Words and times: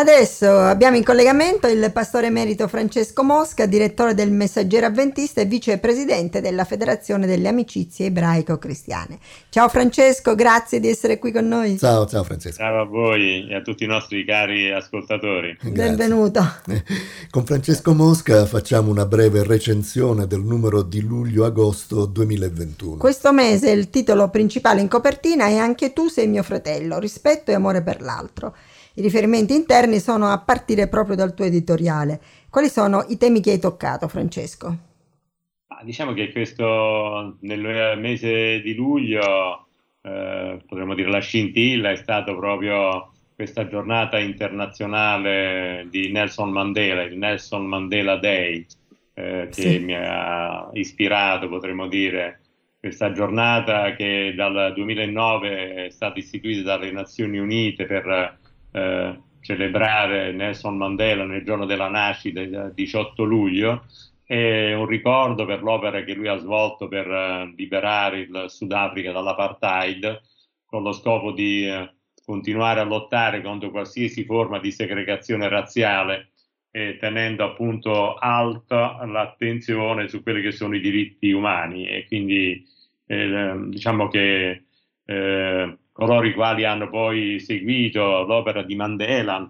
Adesso 0.00 0.48
abbiamo 0.48 0.96
in 0.96 1.04
collegamento 1.04 1.66
il 1.66 1.90
pastore 1.92 2.28
emerito 2.28 2.66
Francesco 2.68 3.22
Mosca, 3.22 3.66
direttore 3.66 4.14
del 4.14 4.30
Messaggero 4.30 4.86
Avventista 4.86 5.42
e 5.42 5.44
vicepresidente 5.44 6.40
della 6.40 6.64
Federazione 6.64 7.26
delle 7.26 7.48
Amicizie 7.48 8.06
Ebraico-Cristiane. 8.06 9.18
Ciao 9.50 9.68
Francesco, 9.68 10.34
grazie 10.34 10.80
di 10.80 10.88
essere 10.88 11.18
qui 11.18 11.32
con 11.32 11.46
noi. 11.46 11.76
Ciao, 11.76 12.06
ciao 12.06 12.24
Francesco. 12.24 12.56
Ciao 12.56 12.80
a 12.80 12.84
voi 12.86 13.46
e 13.50 13.56
a 13.56 13.60
tutti 13.60 13.84
i 13.84 13.86
nostri 13.86 14.24
cari 14.24 14.72
ascoltatori. 14.72 15.58
Grazie. 15.60 15.70
Benvenuto. 15.70 16.50
Con 17.28 17.44
Francesco 17.44 17.92
Mosca 17.92 18.46
facciamo 18.46 18.90
una 18.90 19.04
breve 19.04 19.44
recensione 19.44 20.26
del 20.26 20.40
numero 20.40 20.80
di 20.80 21.02
luglio-agosto 21.02 22.06
2021. 22.06 22.96
Questo 22.96 23.34
mese 23.34 23.70
il 23.70 23.90
titolo 23.90 24.30
principale 24.30 24.80
in 24.80 24.88
copertina 24.88 25.44
è 25.44 25.56
Anche 25.56 25.92
tu 25.92 26.08
sei 26.08 26.26
mio 26.26 26.42
fratello, 26.42 26.98
rispetto 26.98 27.50
e 27.50 27.54
amore 27.54 27.82
per 27.82 28.00
l'altro. 28.00 28.54
I 28.94 29.02
riferimenti 29.02 29.54
interni 29.54 30.00
sono 30.00 30.26
a 30.26 30.38
partire 30.38 30.88
proprio 30.88 31.14
dal 31.14 31.32
tuo 31.32 31.44
editoriale. 31.44 32.20
Quali 32.50 32.68
sono 32.68 33.04
i 33.08 33.16
temi 33.16 33.40
che 33.40 33.52
hai 33.52 33.60
toccato, 33.60 34.08
Francesco? 34.08 34.76
Diciamo 35.82 36.12
che 36.12 36.32
questo 36.32 37.36
nel 37.40 37.96
mese 37.98 38.60
di 38.60 38.74
luglio, 38.74 39.66
eh, 40.02 40.58
potremmo 40.66 40.94
dire 40.94 41.08
la 41.08 41.20
scintilla, 41.20 41.90
è 41.90 41.96
stato 41.96 42.36
proprio 42.36 43.12
questa 43.34 43.66
giornata 43.68 44.18
internazionale 44.18 45.86
di 45.88 46.10
Nelson 46.10 46.50
Mandela, 46.50 47.02
il 47.02 47.16
Nelson 47.16 47.64
Mandela 47.64 48.16
Day, 48.16 48.66
eh, 49.14 49.48
che 49.50 49.62
sì. 49.62 49.78
mi 49.78 49.94
ha 49.94 50.68
ispirato, 50.72 51.48
potremmo 51.48 51.86
dire, 51.86 52.40
questa 52.78 53.12
giornata 53.12 53.94
che 53.94 54.34
dal 54.34 54.72
2009 54.74 55.86
è 55.86 55.90
stata 55.90 56.18
istituita 56.18 56.76
dalle 56.76 56.90
Nazioni 56.90 57.38
Unite 57.38 57.86
per 57.86 58.38
eh, 58.72 59.20
celebrare 59.40 60.32
Nelson 60.32 60.76
Mandela 60.76 61.24
nel 61.24 61.44
giorno 61.44 61.66
della 61.66 61.88
nascita, 61.88 62.40
il 62.40 62.72
18 62.74 63.24
luglio, 63.24 63.84
è 64.24 64.74
un 64.74 64.86
ricordo 64.86 65.44
per 65.44 65.62
l'opera 65.62 66.04
che 66.04 66.14
lui 66.14 66.28
ha 66.28 66.36
svolto 66.36 66.86
per 66.86 67.10
eh, 67.10 67.52
liberare 67.56 68.20
il 68.20 68.44
Sudafrica 68.48 69.10
dall'apartheid, 69.12 70.20
con 70.66 70.82
lo 70.82 70.92
scopo 70.92 71.32
di 71.32 71.66
eh, 71.66 71.92
continuare 72.24 72.78
a 72.78 72.84
lottare 72.84 73.42
contro 73.42 73.70
qualsiasi 73.70 74.24
forma 74.24 74.60
di 74.60 74.70
segregazione 74.70 75.48
razziale 75.48 76.30
e 76.70 76.96
tenendo 77.00 77.42
appunto 77.44 78.14
alta 78.14 79.04
l'attenzione 79.04 80.06
su 80.06 80.22
quelli 80.22 80.42
che 80.42 80.52
sono 80.52 80.76
i 80.76 80.80
diritti 80.80 81.32
umani. 81.32 81.88
E 81.88 82.06
quindi 82.06 82.64
eh, 83.06 83.54
diciamo 83.66 84.06
che 84.06 84.62
eh, 85.04 85.78
coloro 85.92 86.26
i 86.26 86.34
quali 86.34 86.64
hanno 86.64 86.88
poi 86.88 87.40
seguito 87.40 88.22
l'opera 88.22 88.62
di 88.62 88.74
Mandela, 88.74 89.46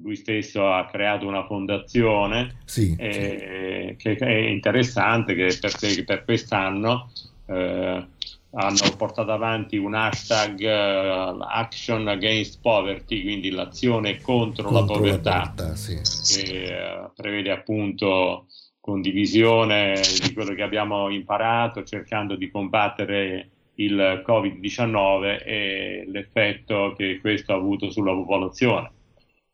lui 0.00 0.16
stesso 0.16 0.70
ha 0.70 0.86
creato 0.86 1.26
una 1.26 1.44
fondazione 1.44 2.58
sì, 2.64 2.94
eh, 2.98 3.96
sì. 3.98 4.14
che 4.14 4.16
è 4.16 4.36
interessante, 4.36 5.34
che 5.34 5.56
per, 5.60 6.04
per 6.04 6.24
quest'anno 6.24 7.10
eh, 7.46 8.06
hanno 8.50 8.96
portato 8.96 9.30
avanti 9.30 9.76
un 9.76 9.94
hashtag 9.94 10.60
uh, 10.60 11.42
Action 11.42 12.08
Against 12.08 12.60
Poverty, 12.60 13.22
quindi 13.22 13.50
l'azione 13.50 14.20
contro, 14.20 14.64
contro 14.64 14.94
la 14.94 15.00
povertà, 15.00 15.36
la 15.36 15.52
povertà 15.54 15.74
sì. 15.74 16.34
che 16.34 16.70
uh, 16.72 17.10
prevede 17.14 17.50
appunto 17.50 18.46
condivisione 18.80 20.00
di 20.22 20.32
quello 20.32 20.54
che 20.54 20.62
abbiamo 20.62 21.10
imparato, 21.10 21.84
cercando 21.84 22.36
di 22.36 22.50
combattere 22.50 23.50
il 23.78 24.22
Covid-19 24.26 25.42
e 25.44 26.04
l'effetto 26.06 26.94
che 26.96 27.18
questo 27.20 27.52
ha 27.52 27.56
avuto 27.56 27.90
sulla 27.90 28.12
popolazione. 28.12 28.90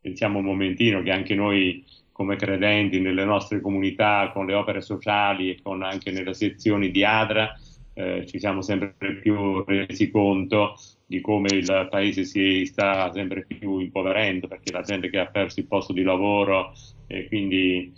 Pensiamo 0.01 0.39
un 0.39 0.45
momentino 0.45 1.03
che 1.03 1.11
anche 1.11 1.35
noi 1.35 1.85
come 2.13 2.37
credenti 2.37 3.01
nelle 3.01 3.25
nostre 3.25 3.61
comunità, 3.61 4.31
con 4.33 4.47
le 4.47 4.55
opere 4.55 4.81
sociali 4.81 5.51
e 5.51 5.59
con 5.61 5.83
anche 5.83 6.11
nelle 6.11 6.33
sezioni 6.33 6.91
di 6.91 7.05
ADRA, 7.05 7.53
eh, 7.95 8.25
ci 8.27 8.39
siamo 8.39 8.63
sempre 8.63 8.95
più 9.21 9.65
resi 9.65 10.11
conto 10.11 10.77
di 11.07 11.21
come 11.21 11.49
il 11.53 11.89
paese 11.91 12.25
si 12.25 12.65
sta 12.67 13.13
sempre 13.13 13.45
più 13.47 13.79
impoverendo 13.79 14.49
perché 14.49 14.73
la 14.73 14.83
gente 14.83 15.11
che 15.11 15.19
ha 15.19 15.27
perso 15.27 15.61
il 15.61 15.67
posto 15.67 15.93
di 15.93 16.03
lavoro 16.03 16.73
e 17.07 17.27
quindi 17.27 17.93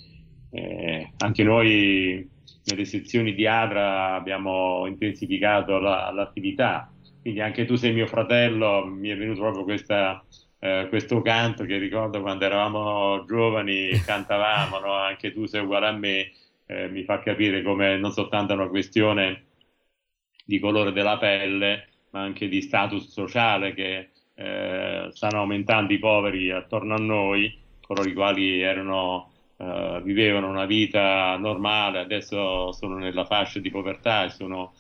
eh, 0.50 1.12
anche 1.19 1.45
noi 1.45 2.29
nelle 2.66 2.84
sezioni 2.84 3.34
di 3.34 3.47
Adra 3.47 4.15
abbiamo 4.15 4.87
intensificato 4.87 5.78
la, 5.78 6.10
l'attività, 6.12 6.91
quindi 7.21 7.41
anche 7.41 7.65
tu 7.65 7.77
sei 7.77 7.93
mio 7.93 8.06
fratello, 8.06 8.84
mi 8.87 9.09
è 9.09 9.16
venuto 9.16 9.41
proprio 9.41 9.65
questa, 9.65 10.25
eh, 10.59 10.87
questo 10.88 11.22
canto 11.22 11.65
che 11.65 11.78
ricordo 11.78 12.21
quando 12.21 12.44
eravamo 12.44 13.25
giovani 13.25 13.91
cantavamo, 14.05 14.78
no? 14.78 14.93
anche 14.93 15.32
tu 15.32 15.47
sei 15.47 15.62
uguale 15.62 15.87
a 15.87 15.93
me, 15.93 16.32
eh, 16.66 16.88
mi 16.88 17.05
fa 17.05 17.21
capire 17.21 17.62
come 17.62 17.97
non 17.99 18.12
soltanto 18.12 18.53
è 18.53 18.56
una 18.56 18.69
questione 18.69 19.44
di 20.44 20.59
colore 20.59 20.93
della 20.93 21.19
pelle, 21.19 21.88
ma 22.10 22.22
anche 22.22 22.49
di 22.49 22.62
status 22.62 23.09
sociale 23.09 23.75
che 23.75 24.10
eh, 24.34 25.09
stanno 25.10 25.38
aumentando 25.38 25.93
i 25.93 25.99
poveri 25.99 26.50
attorno 26.50 26.94
a 26.94 26.99
noi, 26.99 27.56
coloro 27.81 28.09
i 28.09 28.15
quali 28.15 28.60
erano 28.60 29.32
uh, 29.56 30.03
vivevano 30.03 30.49
una 30.49 30.67
vita 30.67 31.37
normale, 31.37 31.99
adesso 31.99 32.72
sono 32.72 32.97
nella 32.99 33.25
fascia 33.25 33.61
di 33.61 33.71
povertà 33.71 34.25
e 34.25 34.31
sono, 34.31 34.75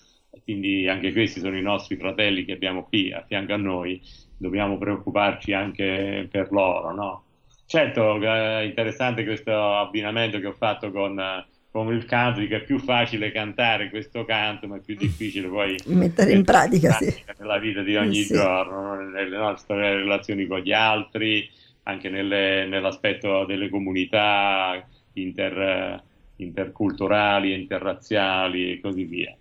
quindi 0.44 0.88
anche 0.88 1.12
questi 1.12 1.40
sono 1.40 1.56
i 1.56 1.62
nostri 1.62 1.96
fratelli 1.96 2.44
che 2.44 2.52
abbiamo 2.52 2.84
qui 2.84 3.12
a 3.12 3.24
fianco 3.26 3.52
a 3.52 3.58
noi, 3.58 4.00
dobbiamo 4.36 4.78
preoccuparci 4.78 5.52
anche 5.52 6.28
per 6.30 6.50
loro. 6.50 6.92
No? 6.94 7.24
Certo, 7.66 8.20
è 8.22 8.62
interessante 8.62 9.24
questo 9.24 9.52
abbinamento 9.76 10.38
che 10.38 10.46
ho 10.46 10.52
fatto 10.52 10.92
con, 10.92 11.20
con 11.70 11.92
il 11.92 12.04
canto, 12.04 12.40
che 12.46 12.56
è 12.56 12.62
più 12.62 12.78
facile 12.78 13.32
cantare 13.32 13.90
questo 13.90 14.24
canto, 14.24 14.68
ma 14.68 14.76
è 14.76 14.80
più 14.80 14.94
difficile 14.94 15.48
poi 15.48 15.76
mettere 15.86 16.32
in 16.32 16.44
pratica, 16.44 16.92
sì. 16.92 17.12
nella 17.38 17.58
vita 17.58 17.82
di 17.82 17.96
ogni 17.96 18.22
sì. 18.22 18.34
giorno, 18.34 18.94
nelle 18.94 19.36
nostre 19.36 19.96
relazioni 19.96 20.46
con 20.46 20.60
gli 20.60 20.72
altri, 20.72 21.50
anche 21.88 22.08
nelle, 22.08 22.66
nell'aspetto 22.66 23.44
delle 23.46 23.68
comunità 23.68 24.86
inter, 25.14 26.02
interculturali, 26.36 27.54
interrazziali 27.54 28.72
e 28.72 28.80
così 28.80 29.04
via. 29.04 29.36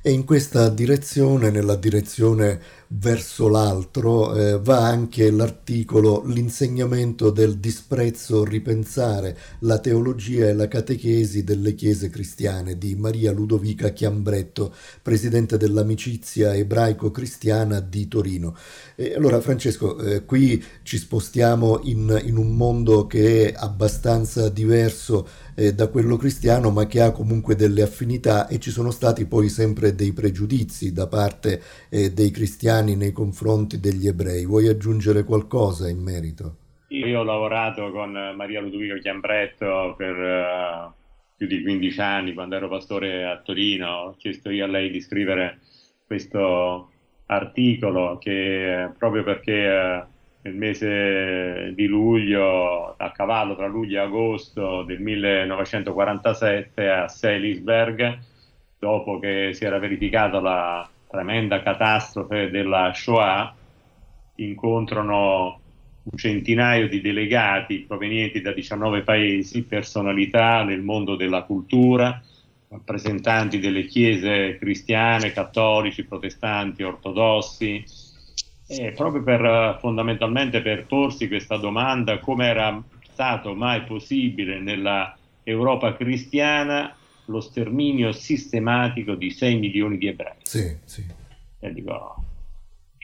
E 0.00 0.10
in 0.12 0.24
questa 0.24 0.70
direzione, 0.70 1.50
nella 1.50 1.76
direzione 1.76 2.60
verso 2.88 3.48
l'altro, 3.48 4.34
eh, 4.34 4.58
va 4.58 4.86
anche 4.86 5.30
l'articolo 5.30 6.22
L'insegnamento 6.24 7.30
del 7.30 7.58
disprezzo, 7.58 8.44
ripensare 8.44 9.36
la 9.60 9.78
teologia 9.78 10.48
e 10.48 10.54
la 10.54 10.68
catechesi 10.68 11.44
delle 11.44 11.74
chiese 11.74 12.08
cristiane 12.08 12.78
di 12.78 12.94
Maria 12.94 13.32
Ludovica 13.32 13.90
Chiambretto, 13.90 14.74
presidente 15.02 15.56
dell'amicizia 15.56 16.54
ebraico-cristiana 16.54 17.80
di 17.80 18.08
Torino. 18.08 18.56
E 18.94 19.14
allora 19.14 19.40
Francesco, 19.40 19.98
eh, 19.98 20.24
qui 20.24 20.62
ci 20.82 20.98
spostiamo 20.98 21.80
in, 21.84 22.20
in 22.24 22.36
un 22.36 22.56
mondo 22.56 23.06
che 23.06 23.50
è 23.50 23.54
abbastanza 23.56 24.48
diverso 24.48 25.28
eh, 25.54 25.74
da 25.74 25.88
quello 25.88 26.16
cristiano, 26.16 26.70
ma 26.70 26.86
che 26.86 27.00
ha 27.00 27.10
comunque 27.10 27.54
delle 27.54 27.82
affinità 27.82 28.46
e 28.48 28.58
ci 28.58 28.70
sono 28.70 28.90
stati 28.90 29.26
poi 29.26 29.48
sempre 29.48 29.94
dei 29.94 30.12
pregiudizi 30.12 30.92
da 30.92 31.06
parte 31.06 31.60
eh, 31.88 32.12
dei 32.12 32.30
cristiani 32.30 32.77
nei 32.82 33.12
confronti 33.12 33.80
degli 33.80 34.06
ebrei. 34.06 34.44
Vuoi 34.44 34.68
aggiungere 34.68 35.24
qualcosa 35.24 35.88
in 35.88 35.98
merito? 36.00 36.56
Io 36.88 37.20
ho 37.20 37.22
lavorato 37.22 37.90
con 37.90 38.12
Maria 38.36 38.60
Ludovica 38.60 38.96
Chiambretto 38.98 39.94
per 39.96 40.16
uh, 40.16 40.92
più 41.36 41.46
di 41.46 41.62
15 41.62 42.00
anni 42.00 42.34
quando 42.34 42.56
ero 42.56 42.68
pastore 42.68 43.24
a 43.24 43.38
Torino. 43.40 43.88
Ho 43.88 44.14
chiesto 44.16 44.50
io 44.50 44.64
a 44.64 44.68
lei 44.68 44.90
di 44.90 45.00
scrivere 45.00 45.60
questo 46.06 46.90
articolo 47.26 48.16
che 48.18 48.90
proprio 48.96 49.22
perché 49.22 49.68
uh, 49.68 50.16
nel 50.42 50.54
mese 50.54 51.72
di 51.74 51.86
luglio, 51.86 52.94
a 52.96 53.12
cavallo 53.12 53.54
tra 53.54 53.66
luglio 53.66 54.00
e 54.00 54.04
agosto 54.04 54.82
del 54.82 55.00
1947 55.00 56.88
a 56.88 57.08
Selisberg, 57.08 58.18
dopo 58.78 59.18
che 59.18 59.50
si 59.52 59.64
era 59.64 59.78
verificata 59.78 60.40
la 60.40 60.88
tremenda 61.08 61.62
catastrofe 61.62 62.50
della 62.50 62.92
Shoah, 62.94 63.54
incontrano 64.36 65.60
un 66.02 66.16
centinaio 66.16 66.88
di 66.88 67.00
delegati 67.00 67.80
provenienti 67.80 68.40
da 68.40 68.52
19 68.52 69.02
paesi, 69.02 69.64
personalità 69.64 70.62
nel 70.62 70.82
mondo 70.82 71.16
della 71.16 71.42
cultura, 71.42 72.22
rappresentanti 72.68 73.58
delle 73.58 73.86
chiese 73.86 74.56
cristiane, 74.58 75.32
cattolici, 75.32 76.04
protestanti, 76.04 76.82
ortodossi, 76.82 77.84
eh, 78.68 78.92
proprio 78.92 79.22
per 79.22 79.78
fondamentalmente 79.80 80.60
per 80.60 80.86
porsi 80.86 81.26
questa 81.26 81.56
domanda 81.56 82.18
come 82.18 82.46
era 82.46 82.82
stato 83.00 83.54
mai 83.54 83.82
possibile 83.84 84.60
nella 84.60 85.16
Europa 85.42 85.96
cristiana 85.96 86.94
lo 87.28 87.40
sterminio 87.40 88.12
sistematico 88.12 89.14
di 89.14 89.30
6 89.30 89.58
milioni 89.58 89.98
di 89.98 90.08
ebrei. 90.08 90.34
Sì, 90.42 90.76
sì. 90.84 91.04
E 91.60 91.72
dico, 91.72 92.24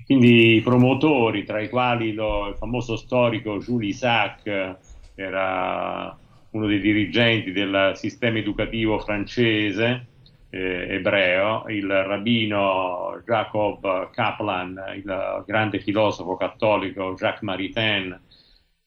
quindi 0.07 0.57
i 0.57 0.61
promotori, 0.61 1.45
tra 1.45 1.61
i 1.61 1.69
quali 1.69 2.13
lo, 2.13 2.49
il 2.49 2.57
famoso 2.57 2.97
storico 2.97 3.59
Jules 3.59 3.89
Isaac, 3.89 4.77
era 5.15 6.17
uno 6.51 6.67
dei 6.67 6.81
dirigenti 6.81 7.53
del 7.53 7.93
sistema 7.95 8.39
educativo 8.39 8.99
francese, 8.99 10.07
eh, 10.51 10.95
ebreo, 10.95 11.65
il 11.69 11.87
rabbino 11.87 13.21
Jacob 13.25 14.11
Kaplan, 14.11 14.81
il 14.95 15.43
grande 15.47 15.81
filosofo 15.81 16.37
cattolico 16.37 17.15
Jacques 17.15 17.43
Maritain, 17.43 18.21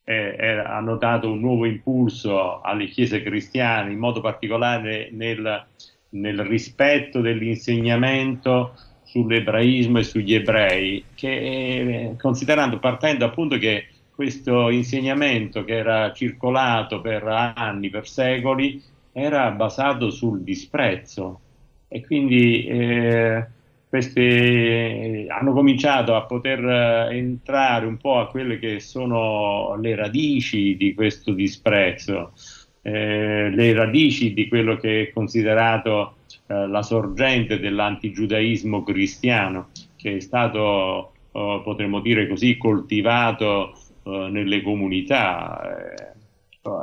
eh, 0.10 0.58
hanno 0.66 0.96
dato 0.96 1.30
un 1.30 1.42
nuovo 1.42 1.66
impulso 1.66 2.62
alle 2.62 2.88
chiese 2.88 3.22
cristiane, 3.22 3.92
in 3.92 4.00
modo 4.00 4.22
particolare 4.22 5.10
nel, 5.12 5.66
nel 6.12 6.40
rispetto 6.46 7.20
dell'insegnamento 7.20 8.74
sull'ebraismo 9.04 10.00
e 10.00 10.04
sugli 10.04 10.34
ebrei, 10.34 11.04
che 11.14 11.28
eh, 11.30 12.16
considerando, 12.18 12.80
partendo 12.80 13.26
appunto 13.26 13.58
che 13.58 13.88
questo 14.16 14.70
insegnamento 14.70 15.66
che 15.66 15.76
era 15.76 16.14
circolato 16.14 17.02
per 17.02 17.24
anni, 17.26 17.90
per 17.90 18.08
secoli, 18.08 18.82
era 19.12 19.52
basato 19.52 20.10
sul 20.10 20.42
disprezzo. 20.42 21.42
E 21.90 22.06
quindi 22.06 22.66
eh, 22.66 23.46
queste 23.90 25.26
hanno 25.30 25.54
cominciato 25.54 26.16
a 26.16 26.24
poter 26.24 26.64
eh, 26.64 27.18
entrare 27.18 27.86
un 27.86 27.98
po' 27.98 28.20
a 28.20 28.28
quelle 28.28 28.60
che 28.60 28.80
sono 28.80 29.76
le 29.80 29.96
radici 29.96 30.76
di 30.76 30.94
questo 30.94 31.32
disprezzo, 31.32 32.34
eh, 32.82 33.50
le 33.50 33.74
radici 33.74 34.34
di 34.34 34.48
quello 34.48 34.76
che 34.78 35.04
è 35.04 35.12
considerato 35.12 36.18
eh, 36.48 36.68
la 36.68 36.82
sorgente 36.82 37.60
dell'antigiudaismo 37.60 38.84
cristiano, 38.84 39.70
che 39.96 40.18
è 40.18 40.20
stato, 40.20 41.14
eh, 41.32 41.62
potremmo 41.64 42.02
dire 42.02 42.28
così, 42.28 42.58
coltivato 42.58 43.74
eh, 44.04 44.28
nelle 44.30 44.62
comunità. 44.62 45.62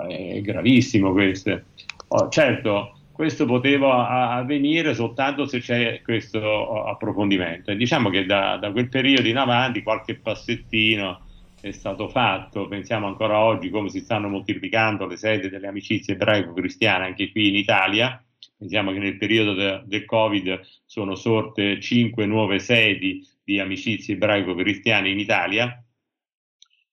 è 0.09 0.41
gravissimo 0.41 1.13
questo. 1.13 1.63
Oh, 2.09 2.29
certo, 2.29 2.99
questo 3.15 3.47
poteva 3.47 4.33
avvenire 4.33 4.93
soltanto 4.93 5.47
se 5.47 5.61
c'è 5.61 6.03
questo 6.03 6.83
approfondimento. 6.83 7.71
E 7.71 7.77
diciamo 7.77 8.11
che 8.11 8.27
da, 8.27 8.57
da, 8.57 8.73
quel 8.73 8.89
periodo 8.89 9.29
in 9.29 9.37
avanti 9.37 9.85
qualche 9.85 10.17
passettino 10.17 11.25
è 11.61 11.71
stato 11.71 12.09
fatto. 12.09 12.67
Pensiamo 12.67 13.07
ancora 13.07 13.39
oggi 13.39 13.71
come 13.71 13.89
si 13.89 14.01
stanno 14.01 14.29
moltiplicando 14.29 15.07
le 15.07 15.17
sedi 15.17 15.49
delle 15.49 15.69
amicizie 15.69 16.15
ebraico-cristiane 16.15 17.07
anche 17.07 17.31
qui 17.31 17.51
in 17.51 17.55
Italia. 17.55 18.21
Pensiamo 18.59 18.91
che 18.91 18.99
nel 18.99 19.17
periodo 19.17 19.55
de, 19.55 19.83
del 19.85 20.05
Covid 20.07 20.61
sono 20.85 21.15
sorte 21.15 21.81
cinque 21.81 22.27
nuove 22.27 22.59
sedi 22.59 23.25
di 23.45 23.61
amicizie 23.61 24.15
ebraico-cristiane 24.15 25.09
in 25.09 25.21
Italia. 25.21 25.81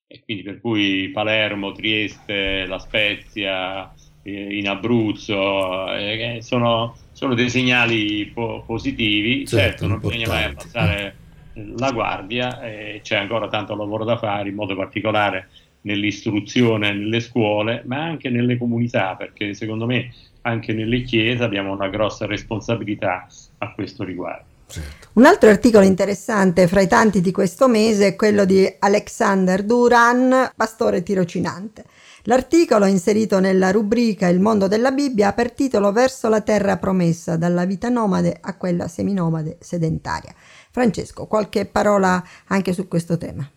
E 0.06 0.22
quindi 0.22 0.44
per 0.44 0.60
cui 0.60 1.10
Palermo, 1.10 1.72
Trieste, 1.72 2.64
La 2.66 2.78
Spezia, 2.78 3.92
in 4.24 4.68
Abruzzo, 4.68 5.92
eh, 5.92 6.38
sono, 6.42 6.96
sono, 7.12 7.34
dei 7.34 7.50
segnali 7.50 8.26
po- 8.26 8.62
positivi, 8.64 9.46
certo, 9.46 9.56
certo 9.56 9.86
non 9.86 9.98
bisogna 9.98 10.28
mai 10.28 10.44
abbassare 10.44 11.16
la 11.76 11.90
guardia, 11.90 12.62
eh, 12.62 13.00
c'è 13.02 13.16
ancora 13.16 13.48
tanto 13.48 13.74
lavoro 13.74 14.04
da 14.04 14.16
fare, 14.16 14.48
in 14.48 14.54
modo 14.54 14.76
particolare 14.76 15.48
nell'istruzione 15.82 16.92
nelle 16.92 17.20
scuole, 17.20 17.82
ma 17.86 18.02
anche 18.02 18.30
nelle 18.30 18.56
comunità, 18.56 19.16
perché 19.16 19.54
secondo 19.54 19.86
me 19.86 20.12
anche 20.42 20.72
nelle 20.72 21.02
chiese 21.02 21.42
abbiamo 21.42 21.72
una 21.72 21.88
grossa 21.88 22.26
responsabilità 22.26 23.26
a 23.58 23.72
questo 23.72 24.04
riguardo. 24.04 24.50
Certo. 24.66 25.08
Un 25.14 25.26
altro 25.26 25.50
articolo 25.50 25.84
interessante 25.84 26.66
fra 26.66 26.80
i 26.80 26.88
tanti 26.88 27.20
di 27.20 27.30
questo 27.30 27.68
mese 27.68 28.08
è 28.08 28.16
quello 28.16 28.46
di 28.46 28.66
Alexander 28.78 29.62
Duran, 29.62 30.50
pastore 30.56 31.02
tirocinante. 31.02 31.84
L'articolo 32.26 32.86
inserito 32.86 33.40
nella 33.40 33.72
rubrica 33.72 34.28
Il 34.28 34.38
mondo 34.38 34.68
della 34.68 34.92
Bibbia 34.92 35.28
ha 35.28 35.32
per 35.32 35.50
titolo 35.50 35.90
Verso 35.90 36.28
la 36.28 36.40
terra 36.40 36.76
promessa, 36.76 37.36
dalla 37.36 37.64
vita 37.64 37.88
nomade 37.88 38.38
a 38.40 38.56
quella 38.56 38.86
seminomade 38.86 39.56
sedentaria. 39.58 40.32
Francesco, 40.70 41.26
qualche 41.26 41.66
parola 41.66 42.22
anche 42.46 42.72
su 42.72 42.86
questo 42.86 43.18
tema? 43.18 43.50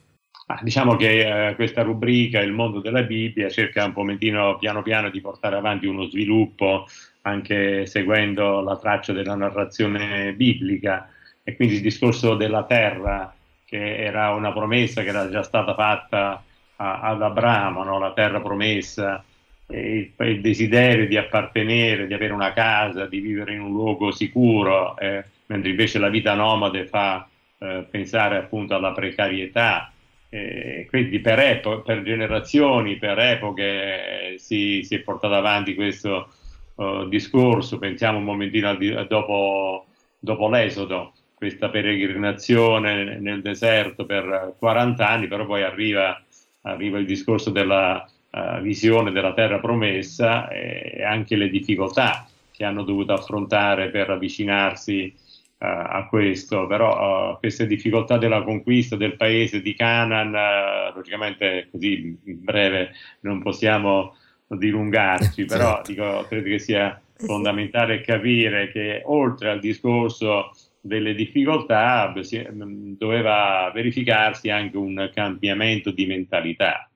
Ah, 0.48 0.60
diciamo 0.64 0.96
che 0.96 1.50
eh, 1.50 1.56
questa 1.56 1.84
rubrica, 1.84 2.42
Il 2.42 2.54
mondo 2.54 2.82
della 2.82 3.04
Bibbia, 3.04 3.50
cerca 3.50 3.86
un 3.86 3.94
pochettino 3.94 4.58
piano 4.58 4.82
piano 4.82 5.12
di 5.12 5.22
portare 5.22 5.58
avanti 5.58 5.86
uno 5.86 6.06
sviluppo 6.06 6.88
anche 7.22 7.86
seguendo 7.86 8.62
la 8.62 8.78
traccia 8.78 9.14
della 9.14 9.36
narrazione 9.36 10.34
biblica 10.34 11.08
e 11.44 11.56
quindi 11.56 11.76
il 11.76 11.82
discorso 11.82 12.34
della 12.34 12.64
terra, 12.64 13.32
che 13.64 13.98
era 13.98 14.32
una 14.34 14.52
promessa 14.52 15.04
che 15.04 15.10
era 15.10 15.30
già 15.30 15.44
stata 15.44 15.76
fatta 15.76 16.44
a, 16.78 17.02
ad 17.02 17.22
Abramo, 17.22 17.84
no? 17.84 18.00
la 18.00 18.14
terra 18.14 18.42
promessa, 18.42 19.24
il, 19.68 20.12
il, 20.18 20.42
desiderio 20.42 21.08
di 21.08 21.18
appartenere, 21.18 22.08
di 22.08 22.14
avere 22.14 22.34
una 22.34 22.54
casa, 22.54 23.06
di 23.06 23.20
vivere 23.20 23.54
in 23.54 23.62
un 23.62 23.72
luogo 23.72 24.12
sicuro, 24.12 24.98
eh, 24.98 25.24
mentre 25.48 25.70
invece 25.70 26.00
la 26.00 26.10
vita 26.10 26.34
nomade 26.34 26.86
fa 26.86 27.28
eh, 27.58 27.86
pensare 27.90 28.38
appunto 28.38 28.76
alla 28.76 28.92
precarietà. 28.92 29.92
Eh, 30.30 30.86
quindi 30.90 31.20
per, 31.20 31.40
epo- 31.40 31.82
per, 31.82 32.04
generazioni, 32.04 32.98
per 32.98 33.18
epoche 33.20 34.34
eh, 34.34 34.38
si, 34.38 34.84
si, 34.84 34.96
è 34.96 35.00
portato 35.00 35.34
avanti 35.34 35.76
questo 35.76 36.30
uh, 36.76 37.08
discorso, 37.08 37.78
pensiamo 37.78 38.18
un 38.18 38.26
momentino 38.26 38.76
di, 38.76 38.90
dopo, 39.08 39.86
dopo 40.20 40.50
l'esodo, 40.50 41.14
questa 41.36 41.70
peregrinazione 41.70 43.18
nel 43.20 43.42
deserto 43.42 44.06
per 44.06 44.56
40 44.58 45.08
anni, 45.08 45.28
però 45.28 45.46
poi 45.46 45.64
arriva 45.64 46.22
arriva 46.66 46.98
il 46.98 47.06
discorso 47.06 47.50
della 47.50 48.08
uh, 48.32 48.62
visione 48.62 49.12
della 49.12 49.34
terra 49.34 49.60
promessa 49.60 50.48
e 50.50 51.04
anche 51.04 51.36
le 51.36 51.50
difficoltà 51.50 52.28
che 52.52 52.64
hanno 52.64 52.84
dovuto 52.84 53.14
affrontare 53.14 53.90
per 53.90 54.10
avvicinarsi 54.10 55.14
uh, 55.14 55.56
a 55.58 56.08
questo, 56.10 56.68
però 56.68 57.34
uh, 57.34 57.40
queste 57.40 57.68
difficoltà 57.68 58.18
della 58.18 58.44
conquista 58.44 58.96
del 58.96 59.16
paese 59.16 59.62
di 59.62 59.76
Canaan, 59.76 60.94
logicamente 60.94 61.68
così 61.72 62.18
in 62.24 62.44
breve 62.44 62.92
non 63.22 63.42
possiamo 63.42 64.16
dilungarci, 64.48 65.46
però 65.46 65.82
certo. 65.84 65.92
dico, 65.92 66.26
credo 66.28 66.48
che 66.50 66.60
sia 66.60 67.00
fondamentale 67.18 68.02
capire 68.02 68.72
che 68.72 69.02
oltre 69.06 69.50
al 69.50 69.60
discorso 69.60 70.52
delle 70.86 71.16
difficoltà 71.16 72.14
mm, 72.14 72.94
doveva 72.96 73.72
verificarsi 73.74 74.52
anche 74.52 74.78
un 74.78 75.10
cambiamento 75.14 75.90
di 75.90 76.06
mentalità. 76.06 76.88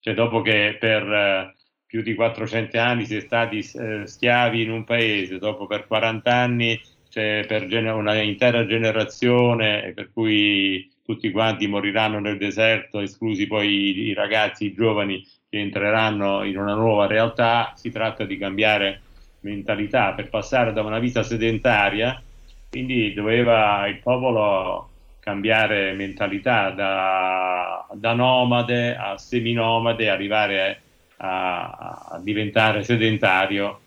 Cioè 0.00 0.14
dopo 0.14 0.40
che 0.40 0.78
per 0.80 1.02
eh, 1.02 1.54
più 1.84 2.00
di 2.00 2.14
400 2.14 2.78
anni 2.78 3.04
si 3.04 3.16
è 3.16 3.20
stati 3.20 3.58
eh, 3.58 4.06
schiavi 4.06 4.62
in 4.62 4.70
un 4.70 4.84
paese, 4.84 5.38
dopo 5.38 5.66
per 5.66 5.86
40 5.86 6.32
anni 6.34 6.80
c'è 7.10 7.44
per 7.46 7.66
gener- 7.66 7.94
una 7.94 8.14
intera 8.22 8.64
generazione 8.64 9.92
per 9.94 10.10
cui 10.12 10.90
tutti 11.04 11.30
quanti 11.30 11.66
moriranno 11.66 12.20
nel 12.20 12.38
deserto, 12.38 13.00
esclusi 13.00 13.46
poi 13.46 14.08
i 14.08 14.14
ragazzi, 14.14 14.64
i 14.66 14.72
giovani 14.72 15.22
che 15.50 15.58
entreranno 15.58 16.42
in 16.44 16.56
una 16.56 16.74
nuova 16.74 17.06
realtà, 17.06 17.72
si 17.76 17.90
tratta 17.90 18.24
di 18.24 18.38
cambiare 18.38 19.02
mentalità 19.40 20.14
per 20.14 20.30
passare 20.30 20.72
da 20.72 20.82
una 20.82 20.98
vita 20.98 21.22
sedentaria 21.22 22.22
quindi 22.70 23.12
doveva 23.12 23.86
il 23.88 23.98
popolo 23.98 24.88
cambiare 25.18 25.92
mentalità 25.92 26.70
da, 26.70 27.86
da 27.92 28.12
nomade 28.14 28.96
a 28.96 29.18
seminomade, 29.18 30.08
arrivare 30.08 30.80
a, 31.18 32.08
a 32.10 32.20
diventare 32.22 32.82
sedentario, 32.84 33.80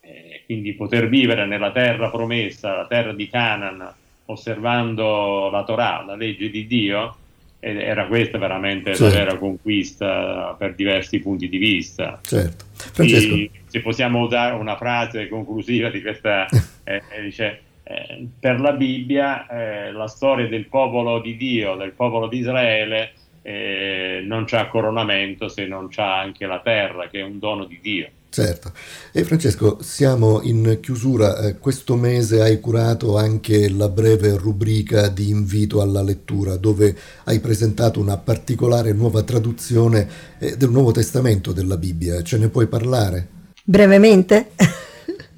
e 0.00 0.42
quindi 0.46 0.72
poter 0.72 1.08
vivere 1.08 1.46
nella 1.46 1.72
terra 1.72 2.10
promessa, 2.10 2.76
la 2.76 2.86
terra 2.86 3.12
di 3.12 3.28
Canaan, 3.28 3.92
osservando 4.26 5.50
la 5.50 5.64
Torah, 5.64 6.04
la 6.06 6.16
legge 6.16 6.48
di 6.48 6.66
Dio, 6.66 7.16
ed 7.60 7.76
era 7.78 8.06
questa 8.06 8.38
veramente 8.38 8.94
certo. 8.94 9.04
la 9.04 9.24
vera 9.24 9.36
conquista 9.36 10.54
per 10.56 10.74
diversi 10.74 11.18
punti 11.18 11.48
di 11.48 11.58
vista. 11.58 12.20
Certo. 12.22 12.64
Francesco. 12.72 13.34
E, 13.34 13.50
se 13.66 13.80
possiamo 13.80 14.20
usare 14.20 14.54
una 14.54 14.76
frase 14.76 15.28
conclusiva 15.28 15.90
di 15.90 16.00
questa, 16.00 16.46
eh, 16.84 17.02
dice, 17.20 17.62
eh, 17.88 18.28
per 18.38 18.60
la 18.60 18.72
Bibbia 18.72 19.46
eh, 19.46 19.92
la 19.92 20.08
storia 20.08 20.46
del 20.46 20.66
popolo 20.66 21.20
di 21.20 21.36
Dio, 21.36 21.74
del 21.74 21.92
popolo 21.92 22.28
di 22.28 22.38
Israele, 22.38 23.12
eh, 23.40 24.22
non 24.26 24.44
c'ha 24.44 24.68
coronamento 24.68 25.48
se 25.48 25.66
non 25.66 25.88
c'ha 25.88 26.20
anche 26.20 26.44
la 26.44 26.60
terra, 26.60 27.08
che 27.08 27.20
è 27.20 27.22
un 27.22 27.38
dono 27.38 27.64
di 27.64 27.78
Dio. 27.80 28.10
Certo. 28.28 28.72
E 29.10 29.24
Francesco, 29.24 29.78
siamo 29.80 30.42
in 30.42 30.80
chiusura. 30.82 31.38
Eh, 31.38 31.58
questo 31.58 31.96
mese 31.96 32.42
hai 32.42 32.60
curato 32.60 33.16
anche 33.16 33.70
la 33.70 33.88
breve 33.88 34.36
rubrica 34.36 35.08
di 35.08 35.30
invito 35.30 35.80
alla 35.80 36.02
lettura, 36.02 36.58
dove 36.58 36.94
hai 37.24 37.40
presentato 37.40 38.00
una 38.00 38.18
particolare 38.18 38.92
nuova 38.92 39.22
traduzione 39.22 40.06
eh, 40.38 40.58
del 40.58 40.68
Nuovo 40.68 40.92
Testamento 40.92 41.52
della 41.52 41.78
Bibbia. 41.78 42.20
Ce 42.20 42.36
ne 42.36 42.50
puoi 42.50 42.66
parlare? 42.66 43.28
Brevemente? 43.64 44.50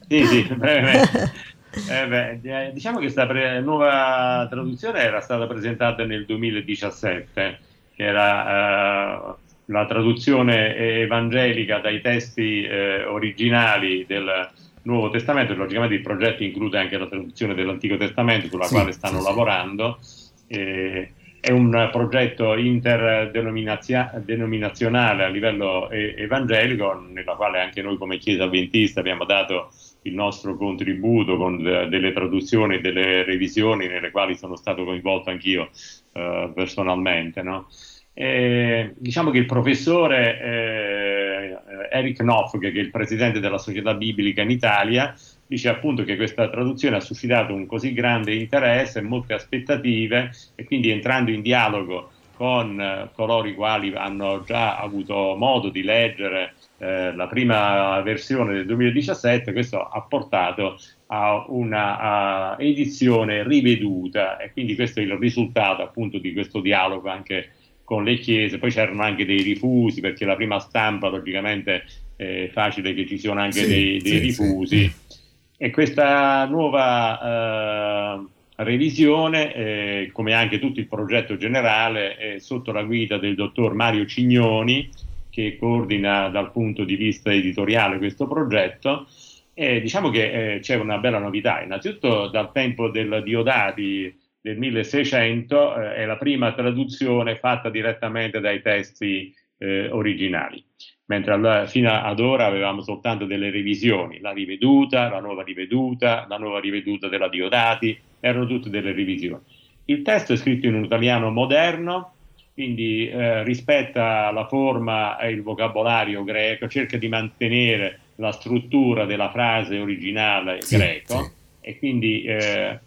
Sì, 0.09 0.25
sì, 0.27 0.43
brevemente. 0.53 1.33
Eh 1.73 2.07
beh, 2.07 2.41
eh, 2.43 2.73
diciamo 2.73 2.97
che 2.97 3.05
questa 3.05 3.27
pre- 3.27 3.61
nuova 3.61 4.45
traduzione 4.51 5.01
era 5.01 5.21
stata 5.21 5.47
presentata 5.47 6.05
nel 6.05 6.27
2017, 6.27 7.59
che 7.95 8.05
era 8.05 9.31
uh, 9.31 9.37
la 9.67 9.87
traduzione 9.87 10.75
evangelica 10.75 11.79
dai 11.79 12.01
testi 12.01 12.69
uh, 12.69 13.13
originali 13.13 14.05
del 14.05 14.51
Nuovo 14.83 15.11
Testamento. 15.11 15.55
Logicamente 15.55 15.95
il 15.95 16.03
progetto 16.03 16.43
include 16.43 16.79
anche 16.79 16.99
la 16.99 17.07
traduzione 17.07 17.55
dell'Antico 17.55 17.97
Testamento 17.97 18.49
sulla 18.49 18.65
sì, 18.65 18.75
quale 18.75 18.91
stanno 18.91 19.21
sì, 19.21 19.25
lavorando. 19.25 20.01
E, 20.49 21.13
è 21.41 21.53
un 21.53 21.89
progetto 21.91 22.55
interdenominazionale 22.55 25.25
a 25.25 25.29
livello 25.29 25.89
evangelico, 25.89 27.03
nella 27.11 27.33
quale 27.33 27.63
anche 27.63 27.81
noi 27.81 27.97
come 27.97 28.19
Chiesa 28.19 28.45
Adventista 28.45 29.01
abbiamo 29.01 29.25
dato 29.25 29.71
il 30.03 30.15
nostro 30.15 30.57
contributo 30.57 31.37
con 31.37 31.63
delle 31.63 32.13
traduzioni 32.13 32.77
e 32.77 32.81
delle 32.81 33.23
revisioni 33.25 33.87
nelle 33.87 34.11
quali 34.11 34.37
sono 34.37 34.57
stato 34.57 34.85
coinvolto 34.85 35.31
anch'io 35.31 35.71
eh, 36.13 36.51
personalmente. 36.55 37.43
No? 37.43 37.69
E, 38.13 38.95
diciamo 38.97 39.31
che 39.31 39.39
il 39.39 39.47
professore 39.47 40.41
eh, 40.41 41.59
Eric 41.91 42.19
Knopf, 42.19 42.59
che 42.59 42.71
è 42.71 42.79
il 42.79 42.91
presidente 42.91 43.41
della 43.41 43.59
Società 43.59 43.95
Biblica 43.95 44.43
in 44.43 44.51
Italia, 44.51 45.15
dice 45.47 45.69
appunto 45.69 46.05
che 46.05 46.17
questa 46.17 46.49
traduzione 46.49 46.97
ha 46.97 47.01
suscitato 47.01 47.55
un 47.55 47.67
così 47.67 47.93
grande 47.93 48.35
interesse 48.35 49.01
molte 49.01 49.35
aspettative 49.35 50.31
e 50.55 50.65
quindi 50.65 50.91
entrando 50.91 51.31
in 51.31 51.43
dialogo 51.43 52.13
con 52.41 52.81
eh, 52.81 53.11
coloro 53.13 53.47
i 53.47 53.55
quali 53.55 53.93
hanno 53.95 54.43
già 54.47 54.79
avuto 54.79 55.35
modo 55.37 55.69
di 55.69 55.83
leggere 55.83 56.55
eh, 56.79 57.15
la 57.15 57.27
prima 57.27 58.01
versione 58.01 58.55
del 58.55 58.65
2017, 58.65 59.53
questo 59.53 59.83
ha 59.83 60.01
portato 60.01 60.81
a 61.09 61.45
una 61.49 61.99
a 61.99 62.57
edizione 62.59 63.47
riveduta. 63.47 64.39
E 64.39 64.53
quindi 64.53 64.75
questo 64.75 65.01
è 65.01 65.03
il 65.03 65.19
risultato 65.19 65.83
appunto 65.83 66.17
di 66.17 66.33
questo 66.33 66.61
dialogo 66.61 67.11
anche 67.11 67.51
con 67.85 68.05
le 68.05 68.15
chiese, 68.17 68.57
poi 68.57 68.71
c'erano 68.71 69.03
anche 69.03 69.27
dei 69.27 69.43
rifusi 69.43 70.01
perché 70.01 70.25
la 70.25 70.37
prima 70.37 70.61
stampa 70.61 71.09
logicamente 71.09 71.85
è 72.17 72.49
facile 72.51 72.95
che 72.95 73.07
ci 73.07 73.19
siano 73.19 73.41
anche 73.41 73.65
sì, 73.65 73.67
dei, 73.67 73.99
dei 73.99 74.13
sì, 74.13 74.19
rifusi. 74.19 74.79
Sì 74.89 75.19
e 75.63 75.69
questa 75.69 76.47
nuova 76.47 77.21
eh, 77.21 78.27
revisione, 78.63 79.55
eh, 79.55 80.11
come 80.13 80.35
anche 80.35 80.59
tutto 80.59 80.81
il 80.81 80.87
progetto 80.87 81.37
generale, 81.37 82.17
è 82.17 82.39
sotto 82.39 82.73
la 82.73 82.83
guida 82.83 83.19
del 83.19 83.35
dottor 83.35 83.75
Mario 83.75 84.07
Cignoni, 84.07 84.89
che 85.31 85.57
coordina 85.59 86.29
dal 86.29 86.51
punto 86.51 86.85
di 86.85 86.97
vista 86.97 87.33
editoriale 87.33 87.99
questo 87.99 88.27
progetto. 88.27 89.07
E 89.55 89.81
diciamo 89.81 90.11
che 90.11 90.55
eh, 90.55 90.59
c'è 90.61 90.77
una 90.77 90.99
bella 90.99 91.19
novità. 91.19 91.63
Innanzitutto 91.63 92.29
dal 92.29 92.53
tempo 92.53 92.89
del 92.89 93.23
Diodati 93.25 94.19
del 94.41 94.59
1600 94.59 95.75
eh, 95.77 95.95
è 95.97 96.05
la 96.07 96.17
prima 96.17 96.53
traduzione 96.53 97.37
fatta 97.37 97.69
direttamente 97.69 98.41
dai 98.41 98.63
testi 98.63 99.35
eh, 99.59 99.89
originali 99.91 100.65
mentre 101.11 101.33
allora, 101.33 101.67
fino 101.67 101.91
ad 101.91 102.21
ora 102.21 102.47
avevamo 102.47 102.83
soltanto 102.83 103.25
delle 103.25 103.51
revisioni, 103.51 104.21
la 104.21 104.31
riveduta, 104.31 105.09
la 105.11 105.19
nuova 105.19 105.43
riveduta, 105.43 106.25
la 106.29 106.39
nuova 106.39 106.61
riveduta 106.61 107.09
della 107.09 107.29
Diodati, 107.29 107.99
erano 108.21 108.47
tutte 108.47 108.71
delle 108.71 108.93
revisioni. 108.93 109.43
Il 109.87 110.03
testo 110.03 110.33
è 110.33 110.37
scritto 110.37 110.67
in 110.67 110.75
un 110.75 110.85
italiano 110.85 111.31
moderno, 111.31 112.15
quindi 112.55 113.09
eh, 113.09 113.43
rispetta 113.43 114.31
la 114.31 114.47
forma 114.47 115.19
e 115.19 115.31
il 115.31 115.43
vocabolario 115.43 116.23
greco, 116.23 116.69
cerca 116.69 116.97
di 116.97 117.09
mantenere 117.09 117.99
la 118.17 118.33
struttura 118.33 119.07
della 119.07 119.31
frase 119.31 119.79
originale 119.79 120.61
sì, 120.63 120.77
greco 120.77 121.23
sì. 121.23 121.31
e 121.61 121.79
quindi 121.79 122.23
eh, 122.23 122.79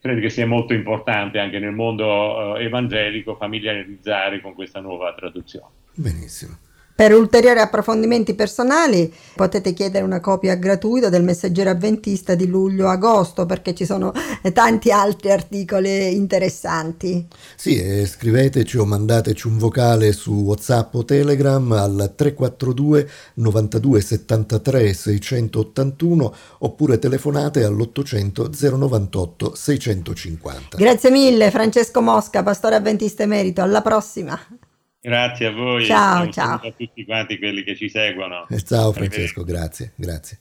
credo 0.00 0.20
che 0.20 0.28
sia 0.28 0.46
molto 0.46 0.74
importante 0.74 1.38
anche 1.38 1.58
nel 1.58 1.72
mondo 1.72 2.56
eh, 2.56 2.64
evangelico 2.64 3.36
familiarizzare 3.36 4.40
con 4.40 4.54
questa 4.54 4.80
nuova 4.80 5.14
traduzione. 5.14 5.68
Benissimo. 5.94 6.58
Per 6.96 7.12
ulteriori 7.12 7.60
approfondimenti 7.60 8.32
personali 8.32 9.12
potete 9.34 9.74
chiedere 9.74 10.02
una 10.02 10.18
copia 10.18 10.54
gratuita 10.54 11.10
del 11.10 11.24
Messaggero 11.24 11.68
Avventista 11.68 12.34
di 12.34 12.46
luglio-agosto 12.46 13.44
perché 13.44 13.74
ci 13.74 13.84
sono 13.84 14.14
tanti 14.54 14.90
altri 14.90 15.30
articoli 15.30 16.14
interessanti. 16.14 17.26
Sì, 17.54 17.76
eh, 17.76 18.06
scriveteci 18.06 18.78
o 18.78 18.86
mandateci 18.86 19.46
un 19.46 19.58
vocale 19.58 20.14
su 20.14 20.32
WhatsApp 20.32 20.94
o 20.94 21.04
Telegram 21.04 21.70
al 21.72 22.14
342 22.16 23.10
92 23.34 24.00
73 24.00 24.94
681 24.94 26.34
oppure 26.60 26.98
telefonate 26.98 27.62
all'800 27.62 28.74
098 28.74 29.54
650. 29.54 30.78
Grazie 30.78 31.10
mille 31.10 31.50
Francesco 31.50 32.00
Mosca, 32.00 32.42
pastore 32.42 32.76
avventista 32.76 33.22
emerito, 33.22 33.60
alla 33.60 33.82
prossima. 33.82 34.40
Grazie 35.06 35.46
a 35.46 35.52
voi. 35.52 35.84
Ciao, 35.84 36.28
ciao. 36.30 36.56
a 36.56 36.72
tutti 36.76 37.04
quanti 37.04 37.38
quelli 37.38 37.62
che 37.62 37.76
ci 37.76 37.88
seguono. 37.88 38.44
Ciao 38.64 38.90
Francesco, 38.90 39.44
grazie, 39.44 39.92
grazie. 39.94 40.38